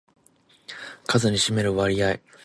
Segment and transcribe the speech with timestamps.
[1.05, 2.19] 数に占める割合